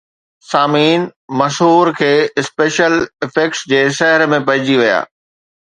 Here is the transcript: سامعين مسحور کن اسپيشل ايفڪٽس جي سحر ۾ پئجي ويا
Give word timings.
سامعين 0.51 1.01
مسحور 1.39 1.87
کن 1.99 2.15
اسپيشل 2.41 2.95
ايفڪٽس 3.25 3.63
جي 3.73 3.83
سحر 4.01 4.29
۾ 4.35 4.45
پئجي 4.51 4.81
ويا 4.83 4.99